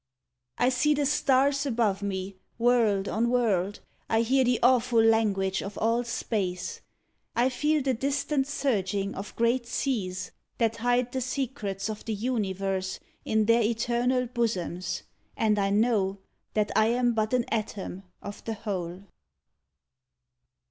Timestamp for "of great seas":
9.13-10.31